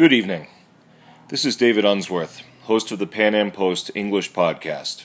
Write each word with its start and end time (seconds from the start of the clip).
Good 0.00 0.14
evening. 0.14 0.46
This 1.28 1.44
is 1.44 1.56
David 1.56 1.84
Unsworth, 1.84 2.40
host 2.62 2.90
of 2.90 2.98
the 2.98 3.06
PanAm 3.06 3.52
Post 3.52 3.90
English 3.94 4.32
podcast. 4.32 5.04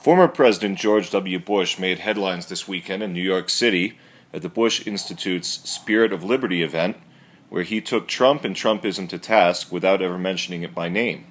Former 0.00 0.28
President 0.28 0.78
George 0.78 1.10
W. 1.10 1.40
Bush 1.40 1.76
made 1.76 1.98
headlines 1.98 2.46
this 2.46 2.68
weekend 2.68 3.02
in 3.02 3.12
New 3.12 3.20
York 3.20 3.50
City 3.50 3.98
at 4.32 4.42
the 4.42 4.48
Bush 4.48 4.86
Institute's 4.86 5.68
Spirit 5.68 6.12
of 6.12 6.22
Liberty 6.22 6.62
event, 6.62 6.98
where 7.48 7.64
he 7.64 7.80
took 7.80 8.06
Trump 8.06 8.44
and 8.44 8.54
Trumpism 8.54 9.08
to 9.08 9.18
task 9.18 9.72
without 9.72 10.00
ever 10.00 10.18
mentioning 10.18 10.62
it 10.62 10.72
by 10.72 10.88
name. 10.88 11.26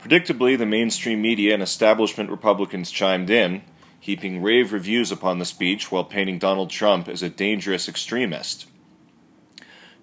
Predictably, 0.00 0.56
the 0.56 0.66
mainstream 0.66 1.20
media 1.20 1.52
and 1.52 1.64
establishment 1.64 2.30
Republicans 2.30 2.92
chimed 2.92 3.28
in, 3.28 3.62
heaping 3.98 4.40
rave 4.40 4.72
reviews 4.72 5.10
upon 5.10 5.40
the 5.40 5.44
speech 5.44 5.90
while 5.90 6.04
painting 6.04 6.38
Donald 6.38 6.70
Trump 6.70 7.08
as 7.08 7.24
a 7.24 7.28
dangerous 7.28 7.88
extremist. 7.88 8.66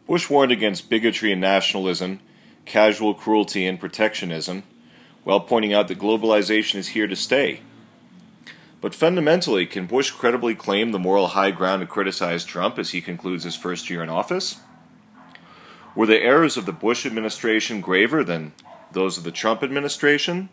Bush 0.07 0.29
warned 0.29 0.53
against 0.53 0.89
bigotry 0.89 1.33
and 1.33 1.41
nationalism, 1.41 2.21
casual 2.65 3.13
cruelty 3.13 3.65
and 3.65 3.79
protectionism, 3.79 4.63
while 5.25 5.41
pointing 5.41 5.73
out 5.73 5.89
that 5.89 5.99
globalization 5.99 6.75
is 6.75 6.89
here 6.89 7.07
to 7.07 7.15
stay. 7.15 7.59
But 8.79 8.95
fundamentally, 8.95 9.65
can 9.65 9.85
Bush 9.85 10.11
credibly 10.11 10.55
claim 10.55 10.91
the 10.91 10.99
moral 10.99 11.27
high 11.27 11.51
ground 11.51 11.81
to 11.81 11.87
criticize 11.87 12.45
Trump 12.45 12.79
as 12.79 12.91
he 12.91 13.01
concludes 13.01 13.43
his 13.43 13.55
first 13.55 13.89
year 13.89 14.01
in 14.01 14.07
office? 14.07 14.61
Were 15.93 16.05
the 16.05 16.21
errors 16.21 16.55
of 16.55 16.65
the 16.65 16.71
Bush 16.71 17.05
administration 17.05 17.81
graver 17.81 18.23
than 18.23 18.53
those 18.91 19.17
of 19.17 19.25
the 19.25 19.31
Trump 19.31 19.61
administration? 19.61 20.47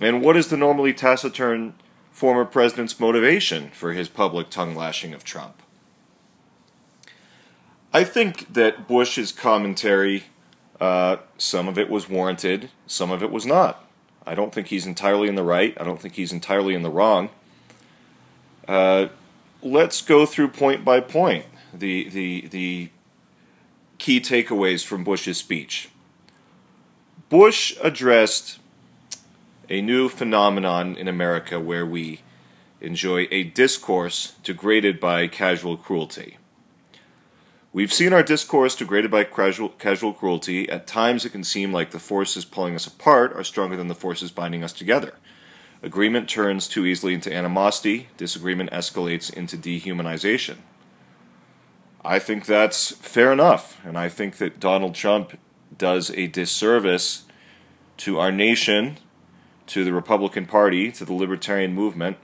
And 0.00 0.22
what 0.22 0.36
is 0.36 0.48
the 0.48 0.56
normally 0.56 0.94
taciturn 0.94 1.74
former 2.12 2.44
president's 2.44 2.98
motivation 2.98 3.70
for 3.70 3.92
his 3.92 4.08
public 4.08 4.48
tongue 4.48 4.74
lashing 4.74 5.12
of 5.12 5.24
Trump? 5.24 5.60
I 7.92 8.04
think 8.04 8.54
that 8.54 8.88
Bush's 8.88 9.32
commentary, 9.32 10.24
uh, 10.80 11.18
some 11.36 11.68
of 11.68 11.78
it 11.78 11.90
was 11.90 12.08
warranted, 12.08 12.70
some 12.86 13.10
of 13.10 13.22
it 13.22 13.30
was 13.30 13.44
not. 13.44 13.84
I 14.26 14.34
don't 14.34 14.54
think 14.54 14.68
he's 14.68 14.86
entirely 14.86 15.28
in 15.28 15.34
the 15.34 15.42
right. 15.42 15.76
I 15.78 15.84
don't 15.84 16.00
think 16.00 16.14
he's 16.14 16.32
entirely 16.32 16.74
in 16.74 16.82
the 16.82 16.90
wrong. 16.90 17.28
Uh, 18.66 19.08
let's 19.62 20.00
go 20.00 20.24
through 20.24 20.48
point 20.48 20.84
by 20.84 21.00
point 21.00 21.46
the 21.74 22.08
the 22.08 22.48
the 22.48 22.90
key 23.98 24.20
takeaways 24.20 24.84
from 24.84 25.04
Bush's 25.04 25.38
speech. 25.38 25.88
Bush 27.28 27.76
addressed 27.82 28.58
a 29.68 29.80
new 29.80 30.08
phenomenon 30.08 30.96
in 30.96 31.08
America 31.08 31.58
where 31.58 31.86
we 31.86 32.20
enjoy 32.80 33.26
a 33.30 33.44
discourse 33.44 34.34
degraded 34.42 35.00
by 35.00 35.26
casual 35.28 35.76
cruelty. 35.76 36.36
We've 37.74 37.92
seen 37.92 38.12
our 38.12 38.22
discourse 38.22 38.76
degraded 38.76 39.10
by 39.10 39.24
casual, 39.24 39.70
casual 39.70 40.12
cruelty. 40.12 40.68
At 40.68 40.86
times, 40.86 41.24
it 41.24 41.30
can 41.30 41.42
seem 41.42 41.72
like 41.72 41.90
the 41.90 41.98
forces 41.98 42.44
pulling 42.44 42.74
us 42.74 42.86
apart 42.86 43.32
are 43.32 43.42
stronger 43.42 43.76
than 43.76 43.88
the 43.88 43.94
forces 43.94 44.30
binding 44.30 44.62
us 44.62 44.74
together. 44.74 45.14
Agreement 45.82 46.28
turns 46.28 46.68
too 46.68 46.84
easily 46.84 47.14
into 47.14 47.32
animosity, 47.32 48.08
disagreement 48.18 48.70
escalates 48.70 49.32
into 49.32 49.56
dehumanization. 49.56 50.58
I 52.04 52.18
think 52.18 52.44
that's 52.44 52.90
fair 52.90 53.32
enough, 53.32 53.80
and 53.84 53.96
I 53.96 54.10
think 54.10 54.36
that 54.36 54.60
Donald 54.60 54.94
Trump 54.94 55.38
does 55.76 56.10
a 56.10 56.26
disservice 56.26 57.24
to 57.98 58.18
our 58.18 58.30
nation, 58.30 58.98
to 59.68 59.82
the 59.82 59.94
Republican 59.94 60.44
Party, 60.44 60.92
to 60.92 61.06
the 61.06 61.14
libertarian 61.14 61.72
movement 61.72 62.18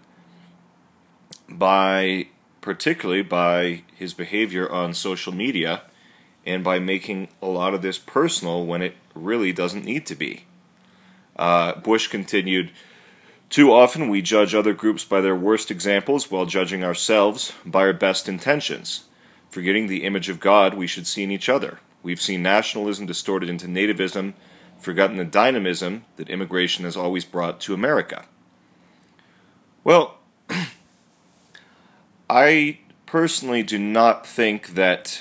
by 1.48 2.28
particularly 2.69 3.22
by 3.22 3.83
his 3.94 4.12
behavior 4.12 4.70
on 4.70 4.92
social 4.92 5.33
media 5.33 5.80
and 6.44 6.62
by 6.62 6.78
making 6.78 7.27
a 7.41 7.47
lot 7.47 7.72
of 7.72 7.80
this 7.80 7.97
personal 7.97 8.66
when 8.66 8.83
it 8.83 8.94
really 9.14 9.54
doesn't 9.54 9.87
need 9.87 10.04
to 10.04 10.15
be. 10.15 10.44
Uh, 11.34 11.72
Bush 11.76 12.09
continued, 12.09 12.70
Too 13.48 13.72
often 13.72 14.10
we 14.10 14.20
judge 14.20 14.54
other 14.54 14.75
groups 14.75 15.03
by 15.03 15.22
their 15.22 15.34
worst 15.34 15.70
examples 15.70 16.31
while 16.31 16.44
judging 16.44 16.84
ourselves 16.84 17.54
by 17.65 17.81
our 17.81 17.94
best 17.94 18.28
intentions. 18.28 19.04
Forgetting 19.48 19.87
the 19.87 20.04
image 20.04 20.28
of 20.28 20.38
God 20.38 20.75
we 20.75 20.87
should 20.87 21.06
see 21.06 21.22
in 21.22 21.31
each 21.31 21.48
other. 21.48 21.78
We've 22.03 22.21
seen 22.21 22.42
nationalism 22.42 23.06
distorted 23.06 23.48
into 23.48 23.66
nativism, 23.66 24.34
forgotten 24.78 25.16
the 25.16 25.25
dynamism 25.25 26.04
that 26.16 26.28
immigration 26.28 26.84
has 26.84 26.98
always 26.98 27.25
brought 27.25 27.62
to 27.62 27.72
America. 27.72 28.26
Well, 29.84 30.17
I 32.28 32.81
personally 33.06 33.62
do 33.62 33.78
not 33.78 34.27
think 34.27 34.75
that, 34.75 35.21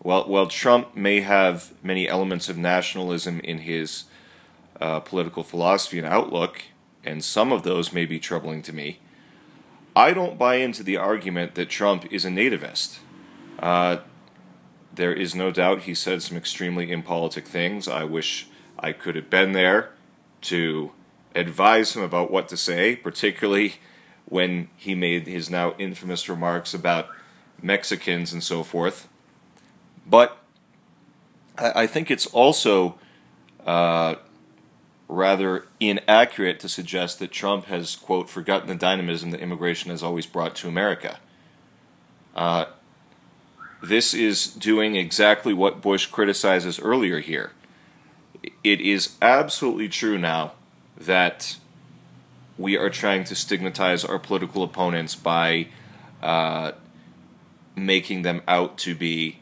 while, 0.00 0.24
while 0.24 0.48
Trump 0.48 0.96
may 0.96 1.20
have 1.20 1.72
many 1.82 2.08
elements 2.08 2.48
of 2.48 2.58
nationalism 2.58 3.40
in 3.40 3.58
his 3.58 4.04
uh, 4.80 5.00
political 5.00 5.44
philosophy 5.44 5.98
and 5.98 6.06
outlook, 6.06 6.62
and 7.04 7.22
some 7.22 7.52
of 7.52 7.62
those 7.62 7.92
may 7.92 8.06
be 8.06 8.18
troubling 8.18 8.62
to 8.62 8.72
me, 8.72 8.98
I 9.94 10.12
don't 10.12 10.38
buy 10.38 10.56
into 10.56 10.82
the 10.82 10.96
argument 10.96 11.54
that 11.54 11.68
Trump 11.68 12.10
is 12.10 12.24
a 12.24 12.28
nativist. 12.28 12.98
Uh, 13.58 13.98
there 14.92 15.12
is 15.12 15.34
no 15.34 15.50
doubt 15.50 15.82
he 15.82 15.94
said 15.94 16.22
some 16.22 16.36
extremely 16.36 16.90
impolitic 16.90 17.46
things. 17.46 17.86
I 17.86 18.04
wish 18.04 18.48
I 18.78 18.92
could 18.92 19.14
have 19.14 19.30
been 19.30 19.52
there 19.52 19.90
to 20.42 20.92
advise 21.34 21.94
him 21.94 22.02
about 22.02 22.30
what 22.30 22.48
to 22.48 22.56
say, 22.56 22.96
particularly 22.96 23.74
when 24.26 24.68
he 24.76 24.94
made 24.94 25.26
his 25.26 25.50
now 25.50 25.74
infamous 25.78 26.28
remarks 26.28 26.74
about 26.74 27.08
Mexicans 27.60 28.32
and 28.32 28.42
so 28.42 28.62
forth. 28.62 29.08
But 30.06 30.38
I, 31.56 31.82
I 31.82 31.86
think 31.86 32.10
it's 32.10 32.26
also 32.26 32.98
uh, 33.66 34.16
rather 35.08 35.66
inaccurate 35.78 36.58
to 36.60 36.68
suggest 36.68 37.18
that 37.18 37.30
Trump 37.30 37.66
has, 37.66 37.96
quote, 37.96 38.28
forgotten 38.28 38.68
the 38.68 38.74
dynamism 38.74 39.30
that 39.30 39.40
immigration 39.40 39.90
has 39.90 40.02
always 40.02 40.26
brought 40.26 40.54
to 40.56 40.68
America. 40.68 41.18
Uh, 42.34 42.66
this 43.82 44.14
is 44.14 44.46
doing 44.46 44.96
exactly 44.96 45.52
what 45.52 45.82
Bush 45.82 46.06
criticizes 46.06 46.78
earlier 46.80 47.20
here. 47.20 47.52
It 48.64 48.80
is 48.80 49.16
absolutely 49.20 49.88
true 49.88 50.18
now 50.18 50.52
that 50.96 51.56
we 52.58 52.76
are 52.76 52.90
trying 52.90 53.24
to 53.24 53.34
stigmatize 53.34 54.04
our 54.04 54.18
political 54.18 54.62
opponents 54.62 55.14
by 55.14 55.68
uh, 56.22 56.72
making 57.74 58.22
them 58.22 58.42
out 58.46 58.78
to 58.78 58.94
be 58.94 59.38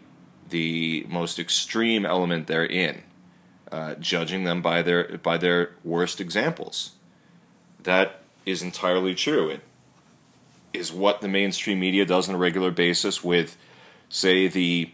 the 0.49 1.07
most 1.09 1.39
extreme 1.39 2.05
element 2.05 2.47
they're 2.47 2.65
in, 2.65 3.03
uh, 3.71 3.95
judging 3.95 4.45
them 4.45 4.63
by 4.63 4.83
their 4.83 5.19
by 5.19 5.37
their 5.37 5.73
worst 5.85 6.21
examples. 6.21 6.93
That 7.83 8.23
is 8.47 8.63
entirely 8.63 9.15
true. 9.15 9.49
It 9.51 9.61
is 10.73 10.93
what 10.93 11.21
the 11.21 11.29
mainstream 11.29 11.81
media 11.81 12.05
does 12.05 12.29
on 12.29 12.35
a 12.35 12.39
regular 12.39 12.71
basis 12.71 13.25
with, 13.25 13.57
say, 14.09 14.49
the 14.49 14.91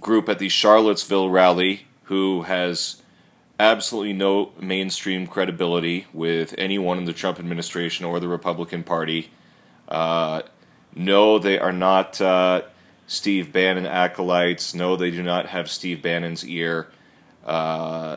group 0.00 0.28
at 0.28 0.38
the 0.38 0.48
Charlottesville 0.48 1.30
rally 1.30 1.86
who 2.04 2.42
has 2.42 3.01
absolutely 3.58 4.12
no 4.12 4.52
mainstream 4.60 5.26
credibility 5.26 6.06
with 6.12 6.54
anyone 6.58 6.98
in 6.98 7.04
the 7.04 7.12
Trump 7.12 7.38
administration 7.38 8.04
or 8.04 8.20
the 8.20 8.28
Republican 8.28 8.82
Party. 8.82 9.30
Uh, 9.88 10.42
no, 10.94 11.38
they 11.38 11.58
are 11.58 11.72
not 11.72 12.20
uh, 12.20 12.62
Steve 13.06 13.52
Bannon 13.52 13.86
acolytes. 13.86 14.74
No, 14.74 14.96
they 14.96 15.10
do 15.10 15.22
not 15.22 15.46
have 15.46 15.70
Steve 15.70 16.02
Bannon's 16.02 16.46
ear. 16.46 16.90
Uh, 17.44 18.16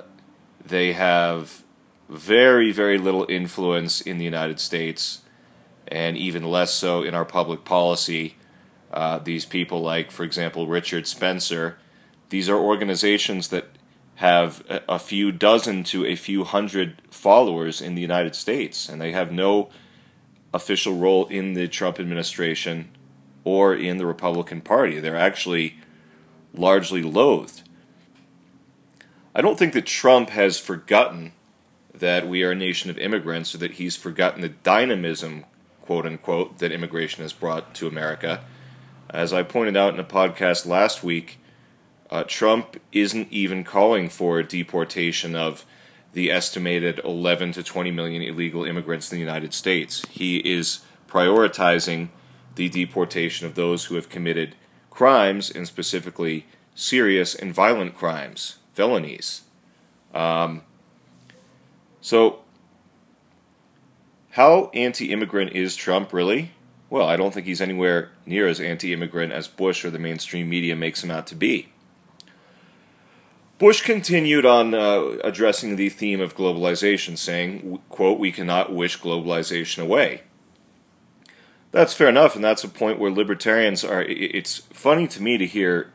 they 0.66 0.94
have 0.94 1.64
very, 2.10 2.72
very 2.72 2.98
little 2.98 3.26
influence 3.30 4.02
in 4.02 4.18
the 4.18 4.26
United 4.26 4.60
States, 4.60 5.22
and 5.88 6.18
even 6.18 6.44
less 6.44 6.74
so 6.74 7.04
in 7.04 7.14
our 7.14 7.26
public 7.26 7.66
policy. 7.66 8.36
Uh, 8.92 9.20
these 9.20 9.46
people, 9.46 9.82
like, 9.82 10.12
for 10.12 10.24
example, 10.24 10.68
Richard 10.68 11.08
Spencer, 11.08 11.78
these 12.30 12.48
are 12.48 12.58
organizations 12.58 13.50
that 13.50 13.75
have 14.16 14.64
a 14.70 14.98
few 14.98 15.32
dozen 15.32 15.84
to 15.84 16.06
a 16.06 16.16
few 16.16 16.44
hundred 16.44 17.02
followers 17.10 17.82
in 17.82 17.96
the 17.96 18.02
United 18.02 18.36
States, 18.36 18.88
and 18.88 19.02
they 19.02 19.12
have 19.12 19.32
no 19.32 19.70
official 20.54 20.96
role 20.96 21.28
in 21.28 21.54
the 21.54 21.68
Trump 21.68 22.00
administration 22.00 22.90
or 23.44 23.76
in 23.76 23.98
the 23.98 24.06
Republican 24.06 24.62
Party. 24.62 25.00
They're 25.00 25.18
actually 25.18 25.78
largely 26.54 27.04
loathed. 27.04 27.64
I 29.34 29.42
don't 29.42 29.60
think 29.60 29.74
that 29.74 29.86
Trump 29.86 30.30
has 30.30 30.58
forgotten 30.58 31.34
that 31.94 32.28
we 32.28 32.44
are 32.44 32.52
a 32.52 32.56
nation 32.56 32.90
of 32.90 32.98
immigrants 32.98 33.54
or 33.54 33.58
that 33.58 33.74
he's 33.74 33.98
forgotten 33.98 34.42
the 34.42 34.50
dynamism, 34.50 35.46
quote 35.82 36.06
unquote, 36.06 36.60
that 36.60 36.72
immigration 36.72 37.22
has 37.22 37.34
brought 37.34 37.74
to 37.76 37.88
America. 37.88 38.46
As 39.10 39.34
I 39.34 39.44
pointed 39.44 39.76
out 39.76 39.94
in 39.94 40.00
a 40.00 40.06
podcast 40.06 40.66
last 40.66 41.04
week, 41.04 41.38
uh, 42.16 42.24
Trump 42.24 42.80
isn't 42.94 43.28
even 43.30 43.66
calling 43.66 44.08
for 44.08 44.42
deportation 44.42 45.36
of 45.36 45.66
the 46.14 46.32
estimated 46.32 46.98
11 47.04 47.52
to 47.52 47.62
20 47.62 47.92
million 47.92 48.22
illegal 48.22 48.64
immigrants 48.64 49.12
in 49.12 49.18
the 49.18 49.20
United 49.20 49.54
States. 49.54 50.02
He 50.10 50.38
is 50.38 50.80
prioritizing 51.10 52.08
the 52.56 52.70
deportation 52.70 53.46
of 53.46 53.56
those 53.56 53.86
who 53.86 53.96
have 53.96 54.08
committed 54.08 54.56
crimes 54.90 55.52
and 55.52 55.68
specifically 55.68 56.46
serious 56.74 57.36
and 57.36 57.54
violent 57.54 57.96
crimes, 57.96 58.60
felonies. 58.72 59.42
Um, 60.14 60.62
so, 62.00 62.44
how 64.32 64.72
anti 64.74 65.12
immigrant 65.12 65.52
is 65.52 65.76
Trump 65.76 66.14
really? 66.14 66.52
Well, 66.90 67.10
I 67.10 67.18
don't 67.18 67.34
think 67.34 67.46
he's 67.46 67.60
anywhere 67.60 68.12
near 68.26 68.48
as 68.48 68.62
anti 68.62 68.94
immigrant 68.94 69.34
as 69.34 69.50
Bush 69.50 69.84
or 69.84 69.90
the 69.90 70.00
mainstream 70.00 70.48
media 70.48 70.78
makes 70.78 71.04
him 71.04 71.12
out 71.12 71.28
to 71.28 71.36
be. 71.36 71.74
Bush 73.58 73.82
continued 73.82 74.46
on 74.46 74.74
uh, 74.74 75.18
addressing 75.24 75.78
the 75.78 75.90
theme 75.90 76.20
of 76.20 76.36
globalization, 76.36 77.18
saying, 77.18 77.80
quote, 77.88 78.20
we 78.20 78.32
cannot 78.32 78.74
wish 78.74 79.00
globalization 79.00 79.82
away. 79.82 80.24
That's 81.72 81.94
fair 81.94 82.10
enough, 82.10 82.36
and 82.36 82.44
that's 82.44 82.64
a 82.64 82.70
point 82.70 83.00
where 83.00 83.12
libertarians 83.12 83.84
are. 83.84 84.02
It's 84.02 84.60
funny 84.72 85.08
to 85.08 85.22
me 85.22 85.38
to 85.38 85.46
hear 85.46 85.92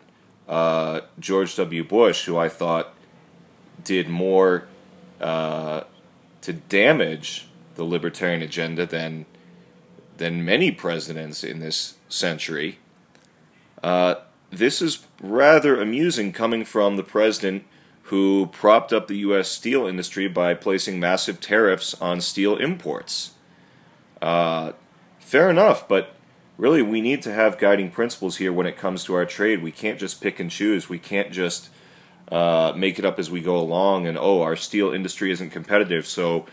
uh, 0.48 1.00
George 1.18 1.54
W. 1.56 1.84
Bush, 1.84 2.24
who 2.24 2.36
I 2.36 2.48
thought 2.48 2.94
did 3.82 4.08
more 4.08 4.66
uh, 5.20 5.84
to 6.42 6.52
damage 6.52 7.46
the 7.76 7.84
libertarian 7.84 8.42
agenda 8.42 8.84
than 8.84 9.26
than 10.16 10.44
many 10.44 10.70
presidents 10.70 11.42
in 11.42 11.60
this 11.60 11.94
century. 12.10 12.78
Uh, 13.82 14.16
this 14.50 14.82
is 14.82 15.06
rather 15.22 15.80
amusing 15.80 16.32
coming 16.32 16.64
from 16.64 16.96
the 16.96 17.02
president 17.02 17.64
who 18.04 18.48
propped 18.52 18.92
up 18.92 19.06
the 19.06 19.18
U.S. 19.18 19.48
steel 19.48 19.86
industry 19.86 20.26
by 20.26 20.54
placing 20.54 20.98
massive 20.98 21.40
tariffs 21.40 21.94
on 22.00 22.20
steel 22.20 22.56
imports. 22.56 23.32
Uh, 24.20 24.72
fair 25.20 25.48
enough, 25.48 25.86
but 25.86 26.14
really 26.58 26.82
we 26.82 27.00
need 27.00 27.22
to 27.22 27.32
have 27.32 27.56
guiding 27.56 27.90
principles 27.90 28.38
here 28.38 28.52
when 28.52 28.66
it 28.66 28.76
comes 28.76 29.04
to 29.04 29.14
our 29.14 29.24
trade. 29.24 29.62
We 29.62 29.70
can't 29.70 29.98
just 29.98 30.20
pick 30.20 30.40
and 30.40 30.50
choose. 30.50 30.88
We 30.88 30.98
can't 30.98 31.30
just 31.30 31.70
uh, 32.32 32.72
make 32.76 32.98
it 32.98 33.04
up 33.04 33.20
as 33.20 33.30
we 33.30 33.40
go 33.40 33.56
along 33.56 34.08
and, 34.08 34.18
oh, 34.18 34.42
our 34.42 34.56
steel 34.56 34.92
industry 34.92 35.30
isn't 35.30 35.50
competitive, 35.50 36.06
so 36.06 36.46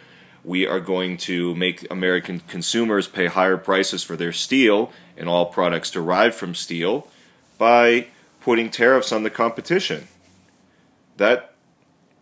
we 0.44 0.68
are 0.68 0.80
going 0.80 1.18
to 1.18 1.56
make 1.56 1.90
American 1.92 2.42
consumers 2.42 3.08
pay 3.08 3.26
higher 3.26 3.58
prices 3.58 4.04
for 4.04 4.16
their 4.16 4.32
steel 4.32 4.92
and 5.18 5.28
all 5.28 5.48
products 5.48 5.90
derived 5.90 6.36
from 6.36 6.54
steel 6.54 7.08
by 7.58 8.08
putting 8.42 8.70
tariffs 8.70 9.12
on 9.12 9.24
the 9.24 9.30
competition. 9.30 10.08
That 11.18 11.54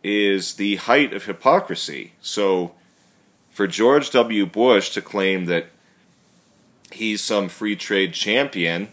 is 0.04 0.56
the 0.56 0.78
height 0.78 1.14
of 1.14 1.26
hypocrisy. 1.26 2.14
So, 2.22 2.74
for 3.50 3.68
George 3.68 4.12
W. 4.12 4.46
Bush 4.46 4.90
to 4.92 5.02
claim 5.02 5.46
that 5.46 5.68
he's 6.92 7.22
some 7.22 7.50
free 7.50 7.76
trade 7.76 8.14
champion, 8.14 8.90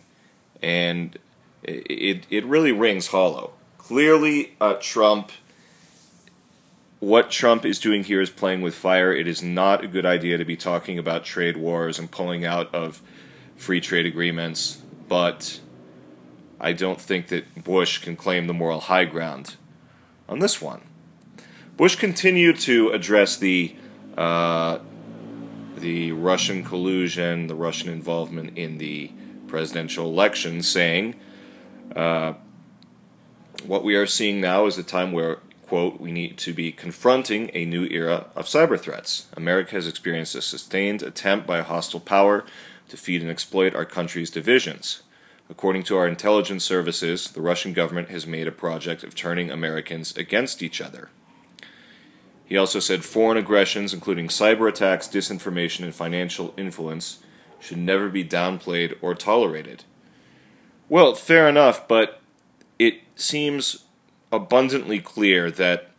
and 0.62 1.18
it, 1.62 2.26
it 2.30 2.44
really 2.44 2.72
rings 2.72 3.08
hollow. 3.08 3.52
Clearly, 3.78 4.54
uh, 4.60 4.74
Trump, 4.80 5.32
what 7.00 7.30
Trump 7.30 7.64
is 7.64 7.78
doing 7.78 8.04
here 8.04 8.20
is 8.20 8.30
playing 8.30 8.62
with 8.62 8.74
fire. 8.74 9.12
It 9.12 9.26
is 9.26 9.42
not 9.42 9.84
a 9.84 9.88
good 9.88 10.06
idea 10.06 10.38
to 10.38 10.44
be 10.44 10.56
talking 10.56 10.98
about 10.98 11.24
trade 11.24 11.56
wars 11.56 11.98
and 11.98 12.10
pulling 12.10 12.44
out 12.44 12.72
of 12.74 13.02
free 13.56 13.80
trade 13.80 14.06
agreements, 14.06 14.82
but 15.08 15.60
I 16.62 16.72
don't 16.72 17.00
think 17.00 17.26
that 17.28 17.64
Bush 17.64 17.98
can 17.98 18.14
claim 18.14 18.46
the 18.46 18.54
moral 18.54 18.78
high 18.80 19.04
ground 19.04 19.56
on 20.28 20.38
this 20.38 20.62
one. 20.62 20.82
Bush 21.76 21.96
continued 21.96 22.60
to 22.60 22.90
address 22.90 23.36
the 23.36 23.74
uh, 24.16 24.78
the 25.76 26.12
Russian 26.12 26.62
collusion, 26.62 27.48
the 27.48 27.56
Russian 27.56 27.90
involvement 27.90 28.56
in 28.56 28.78
the 28.78 29.10
presidential 29.48 30.06
election, 30.06 30.62
saying, 30.62 31.16
uh, 31.96 32.34
"What 33.66 33.82
we 33.82 33.96
are 33.96 34.06
seeing 34.06 34.40
now 34.40 34.66
is 34.66 34.78
a 34.78 34.84
time 34.84 35.12
where." 35.12 35.38
Quote, 35.66 35.98
we 35.98 36.12
need 36.12 36.36
to 36.36 36.52
be 36.52 36.70
confronting 36.70 37.50
a 37.54 37.64
new 37.64 37.86
era 37.86 38.26
of 38.36 38.44
cyber 38.44 38.78
threats. 38.78 39.24
America 39.34 39.70
has 39.70 39.86
experienced 39.86 40.34
a 40.34 40.42
sustained 40.42 41.02
attempt 41.02 41.46
by 41.46 41.56
a 41.56 41.62
hostile 41.62 41.98
power 41.98 42.44
to 42.90 42.96
feed 42.98 43.22
and 43.22 43.30
exploit 43.30 43.74
our 43.74 43.86
country's 43.86 44.28
divisions. 44.28 45.00
According 45.52 45.82
to 45.82 45.98
our 45.98 46.08
intelligence 46.08 46.64
services, 46.64 47.28
the 47.28 47.42
Russian 47.42 47.74
government 47.74 48.08
has 48.08 48.26
made 48.26 48.48
a 48.48 48.52
project 48.52 49.04
of 49.04 49.14
turning 49.14 49.50
Americans 49.50 50.16
against 50.16 50.62
each 50.62 50.80
other. 50.80 51.10
He 52.46 52.56
also 52.56 52.80
said 52.80 53.04
foreign 53.04 53.36
aggressions, 53.36 53.92
including 53.92 54.28
cyber 54.28 54.66
attacks, 54.66 55.06
disinformation, 55.06 55.84
and 55.84 55.94
financial 55.94 56.54
influence, 56.56 57.18
should 57.60 57.76
never 57.76 58.08
be 58.08 58.24
downplayed 58.24 58.96
or 59.02 59.14
tolerated. 59.14 59.84
Well, 60.88 61.14
fair 61.14 61.46
enough, 61.46 61.86
but 61.86 62.22
it 62.78 63.00
seems 63.14 63.84
abundantly 64.32 65.00
clear 65.00 65.50
that 65.50 65.90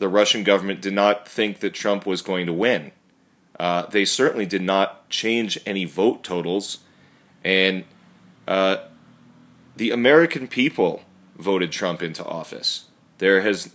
the 0.00 0.08
Russian 0.10 0.44
government 0.44 0.82
did 0.82 0.92
not 0.92 1.26
think 1.26 1.60
that 1.60 1.72
Trump 1.72 2.04
was 2.04 2.20
going 2.20 2.44
to 2.44 2.52
win. 2.52 2.92
Uh, 3.58 3.86
they 3.86 4.04
certainly 4.04 4.44
did 4.44 4.62
not 4.62 5.08
change 5.08 5.58
any 5.64 5.86
vote 5.86 6.22
totals, 6.22 6.80
and 7.42 7.84
uh, 8.46 8.76
the 9.76 9.90
American 9.90 10.48
people 10.48 11.02
voted 11.36 11.72
Trump 11.72 12.02
into 12.02 12.24
office. 12.24 12.86
There 13.18 13.40
has, 13.42 13.74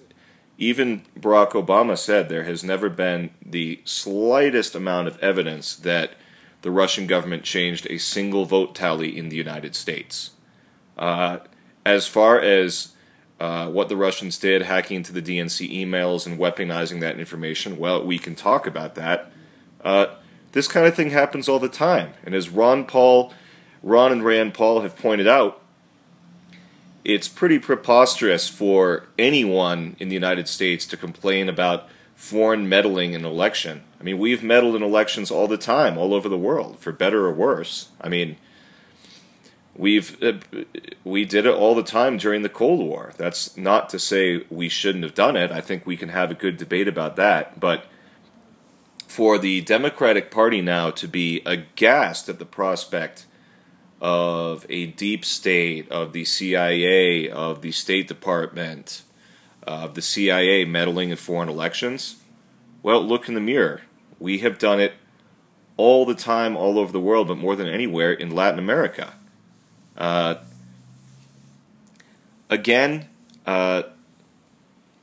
even 0.58 1.04
Barack 1.20 1.52
Obama 1.52 1.98
said, 1.98 2.30
there 2.30 2.44
has 2.44 2.64
never 2.64 2.90
been 2.90 3.32
the 3.44 3.82
slightest 3.86 4.76
amount 4.76 5.08
of 5.08 5.20
evidence 5.20 5.76
that 5.76 6.12
the 6.62 6.72
Russian 6.72 7.08
government 7.08 7.44
changed 7.44 7.88
a 7.90 7.98
single 7.98 8.46
vote 8.46 8.76
tally 8.76 9.18
in 9.18 9.30
the 9.30 9.38
United 9.38 9.76
States. 9.76 10.32
Uh, 10.98 11.40
as 11.86 12.08
far 12.08 12.40
as 12.40 12.94
uh, 13.40 13.70
what 13.70 13.88
the 13.88 13.96
Russians 13.96 14.38
did, 14.38 14.64
hacking 14.64 14.98
into 14.98 15.14
the 15.14 15.22
DNC 15.22 15.72
emails 15.72 16.26
and 16.26 16.40
weaponizing 16.40 17.00
that 17.02 17.20
information, 17.20 17.78
well, 17.78 18.04
we 18.04 18.18
can 18.18 18.36
talk 18.36 18.66
about 18.66 18.96
that. 18.96 19.32
Uh, 19.84 20.08
this 20.54 20.68
kind 20.68 20.88
of 20.88 20.96
thing 20.96 21.12
happens 21.12 21.48
all 21.48 21.60
the 21.60 21.70
time. 21.70 22.14
And 22.26 22.34
as 22.34 22.50
Ron 22.50 22.86
Paul 22.86 23.32
Ron 23.84 24.12
and 24.12 24.24
Rand 24.24 24.54
Paul 24.54 24.82
have 24.82 24.98
pointed 24.98 25.28
out, 25.28 25.62
it's 27.04 27.28
pretty 27.28 27.60
preposterous 27.60 28.50
for 28.50 29.08
anyone 29.18 29.96
in 30.00 30.10
the 30.10 30.14
United 30.14 30.48
States 30.48 30.86
to 30.88 30.98
complain 30.98 31.48
about 31.48 31.88
foreign 32.16 32.68
meddling 32.68 33.14
in 33.14 33.24
election. 33.24 33.84
I 34.00 34.04
mean, 34.04 34.18
we've 34.18 34.44
meddled 34.44 34.76
in 34.76 34.84
elections 34.84 35.32
all 35.32 35.48
the 35.48 35.58
time, 35.58 35.98
all 35.98 36.14
over 36.14 36.28
the 36.28 36.38
world, 36.38 36.80
for 36.80 36.92
better 36.92 37.26
or 37.26 37.32
worse. 37.32 37.90
I 38.02 38.10
mean, 38.10 38.38
we've 39.76 40.22
uh, 40.22 40.34
we 41.04 41.24
did 41.24 41.46
it 41.46 41.54
all 41.54 41.76
the 41.76 41.84
time 41.84 42.18
during 42.18 42.42
the 42.42 42.50
Cold 42.50 42.80
War. 42.80 43.14
That's 43.18 43.56
not 43.56 43.88
to 43.90 44.00
say 44.00 44.44
we 44.50 44.68
shouldn't 44.68 45.04
have 45.04 45.14
done 45.14 45.38
it. 45.38 45.52
I 45.52 45.62
think 45.62 45.86
we 45.86 45.96
can 45.96 46.10
have 46.10 46.32
a 46.32 46.36
good 46.36 46.58
debate 46.58 46.88
about 46.88 47.16
that, 47.18 47.60
but 47.60 47.86
for 49.08 49.38
the 49.38 49.62
Democratic 49.62 50.30
Party 50.30 50.62
now 50.62 50.90
to 50.92 51.08
be 51.08 51.42
aghast 51.46 52.28
at 52.28 52.40
the 52.40 52.46
prospect 52.46 53.27
of 54.02 54.66
a 54.70 54.88
deep 54.88 55.26
state, 55.26 55.90
of 55.90 56.14
the 56.14 56.26
CIA, 56.26 57.30
of 57.30 57.62
the 57.62 57.72
State 57.72 58.08
Department, 58.08 59.04
of 59.64 59.96
the 59.96 60.02
CIA 60.02 60.66
meddling 60.66 61.10
in 61.10 61.18
foreign 61.18 61.50
elections? 61.50 62.18
Well, 62.84 63.04
look 63.04 63.28
in 63.28 63.36
the 63.36 63.42
mirror. 63.42 63.82
We 64.20 64.40
have 64.40 64.58
done 64.60 64.80
it 64.80 64.94
all 65.76 66.06
the 66.06 66.16
time, 66.16 66.56
all 66.56 66.80
over 66.80 66.92
the 66.92 67.00
world, 67.00 67.28
but 67.28 67.38
more 67.38 67.56
than 67.56 67.68
anywhere 67.68 68.12
in 68.12 68.32
Latin 68.32 68.60
America. 68.60 69.14
Uh, 69.98 70.36
again, 72.50 73.08
uh, 73.46 73.84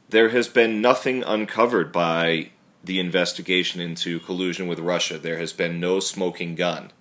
there 0.09 0.31
has 0.31 0.49
been 0.49 0.81
nothing 0.81 1.23
uncovered 1.23 1.93
by 1.93 2.51
the 2.83 3.01
investigation 3.01 3.81
into 3.81 4.21
collusion 4.21 4.67
with 4.67 4.79
Russia. 4.79 5.19
There 5.19 5.39
has 5.39 5.53
been 5.53 5.81
no 5.81 6.01
smoking 6.01 6.55
gun. 6.55 6.93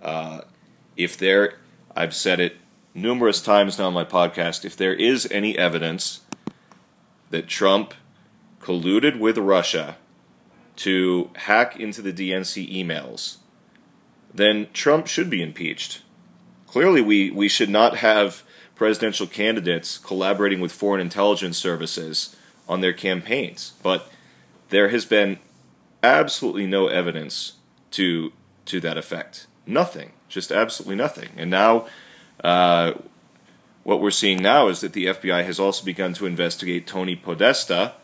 Uh, 0.00 0.42
if 0.98 1.16
there, 1.16 1.54
I've 1.96 2.14
said 2.14 2.40
it 2.40 2.56
numerous 2.92 3.40
times 3.40 3.78
now 3.78 3.86
on 3.86 3.94
my 3.94 4.04
podcast, 4.04 4.64
if 4.64 4.76
there 4.76 4.92
is 4.92 5.26
any 5.30 5.56
evidence 5.56 6.20
that 7.30 7.46
Trump 7.46 7.94
colluded 8.60 9.18
with 9.18 9.38
Russia 9.38 9.96
to 10.76 11.30
hack 11.36 11.78
into 11.78 12.02
the 12.02 12.12
DNC 12.12 12.70
emails, 12.70 13.36
then 14.34 14.66
Trump 14.72 15.06
should 15.06 15.30
be 15.30 15.42
impeached. 15.42 16.02
Clearly, 16.66 17.00
we, 17.00 17.30
we 17.30 17.48
should 17.48 17.70
not 17.70 17.98
have 17.98 18.42
presidential 18.74 19.26
candidates 19.26 19.98
collaborating 19.98 20.60
with 20.60 20.72
foreign 20.72 21.00
intelligence 21.00 21.56
services 21.56 22.36
on 22.68 22.80
their 22.80 22.92
campaigns. 22.92 23.72
But 23.82 24.10
there 24.68 24.90
has 24.90 25.04
been 25.04 25.38
absolutely 26.02 26.66
no 26.66 26.86
evidence 26.88 27.54
to 27.92 28.32
to 28.66 28.80
that 28.80 28.98
effect. 28.98 29.46
Nothing 29.68 30.12
just 30.28 30.52
absolutely 30.52 30.96
nothing. 30.96 31.30
And 31.36 31.50
now, 31.50 31.86
uh, 32.44 32.92
what 33.82 34.00
we're 34.00 34.10
seeing 34.10 34.42
now 34.42 34.68
is 34.68 34.80
that 34.80 34.92
the 34.92 35.06
FBI 35.06 35.44
has 35.44 35.58
also 35.58 35.84
begun 35.84 36.12
to 36.14 36.26
investigate 36.26 36.86
Tony 36.86 37.16
Podesta, 37.16 37.94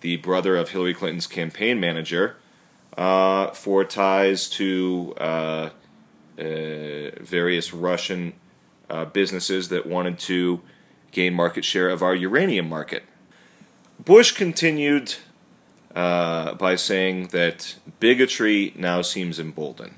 the 0.00 0.16
brother 0.16 0.56
of 0.56 0.70
Hillary 0.70 0.94
Clinton's 0.94 1.26
campaign 1.26 1.78
manager, 1.78 2.36
uh, 2.96 3.48
for 3.50 3.84
ties 3.84 4.48
to 4.50 5.14
uh, 5.18 5.70
uh 6.38 7.10
various 7.20 7.72
Russian 7.72 8.32
uh, 8.88 9.04
businesses 9.04 9.68
that 9.68 9.86
wanted 9.86 10.18
to 10.18 10.60
gain 11.12 11.34
market 11.34 11.64
share 11.64 11.90
of 11.90 12.02
our 12.02 12.14
uranium 12.14 12.68
market. 12.68 13.04
Bush 14.02 14.32
continued 14.32 15.14
uh, 15.94 16.54
by 16.54 16.76
saying 16.76 17.28
that 17.28 17.76
bigotry 18.00 18.72
now 18.76 19.02
seems 19.02 19.38
emboldened. 19.38 19.94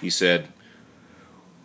He 0.00 0.10
said, 0.10 0.48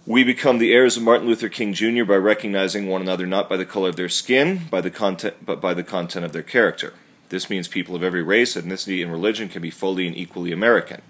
we 0.05 0.23
become 0.23 0.57
the 0.57 0.73
heirs 0.73 0.97
of 0.97 1.03
Martin 1.03 1.27
Luther 1.27 1.47
King 1.47 1.73
Jr. 1.73 2.03
by 2.05 2.15
recognizing 2.15 2.88
one 2.88 3.01
another 3.01 3.27
not 3.27 3.47
by 3.47 3.55
the 3.55 3.65
color 3.65 3.89
of 3.89 3.97
their 3.97 4.09
skin, 4.09 4.61
by 4.71 4.81
the 4.81 4.89
content, 4.89 5.45
but 5.45 5.61
by 5.61 5.75
the 5.75 5.83
content 5.83 6.25
of 6.25 6.33
their 6.33 6.41
character. 6.41 6.95
This 7.29 7.51
means 7.51 7.67
people 7.67 7.95
of 7.95 8.03
every 8.03 8.23
race, 8.23 8.55
ethnicity, 8.55 9.01
and 9.03 9.11
religion 9.11 9.47
can 9.47 9.61
be 9.61 9.69
fully 9.69 10.07
and 10.07 10.17
equally 10.17 10.51
American. 10.51 11.01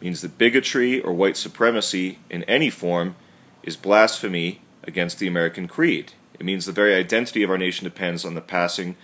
It 0.00 0.04
means 0.04 0.20
that 0.20 0.38
bigotry 0.38 1.00
or 1.00 1.12
white 1.12 1.36
supremacy 1.36 2.20
in 2.30 2.44
any 2.44 2.70
form 2.70 3.16
is 3.64 3.76
blasphemy 3.76 4.60
against 4.84 5.18
the 5.18 5.26
American 5.26 5.66
creed. 5.66 6.12
It 6.38 6.46
means 6.46 6.64
the 6.64 6.72
very 6.72 6.94
identity 6.94 7.42
of 7.42 7.50
our 7.50 7.58
nation 7.58 7.84
depends 7.84 8.24
on 8.24 8.34
the 8.34 8.40
passing 8.40 8.96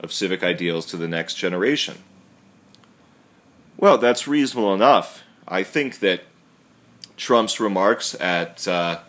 of 0.00 0.12
civic 0.12 0.42
ideals 0.42 0.84
to 0.86 0.98
the 0.98 1.08
next 1.08 1.34
generation. 1.34 2.02
Well, 3.78 3.96
that's 3.96 4.28
reasonable 4.28 4.74
enough. 4.74 5.22
I 5.48 5.62
think 5.62 6.00
that 6.00 6.24
Trump's 7.16 7.60
remarks 7.60 8.14
at 8.20 8.66
uh, 8.66 9.00